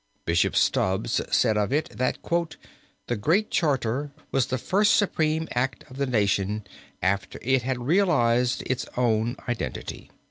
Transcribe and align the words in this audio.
Bishop 0.25 0.55
Stubbs 0.55 1.21
said 1.29 1.57
of 1.57 1.71
it, 1.71 1.95
that 1.95 2.17
"the 3.05 3.15
Great 3.15 3.51
Charter 3.51 4.09
was 4.31 4.47
the 4.47 4.57
first 4.57 4.95
supreme 4.95 5.47
act 5.51 5.85
of 5.91 5.97
the 5.97 6.07
nation 6.07 6.65
after 7.03 7.37
it 7.43 7.61
had 7.61 7.83
realized 7.85 8.63
its 8.65 8.87
own 8.97 9.35
identity." 9.47 10.09